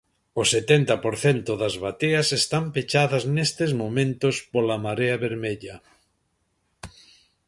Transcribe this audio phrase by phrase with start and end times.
[0.41, 5.75] O setenta por cento das bateas están pechadas nestes momentos pola marea vermella.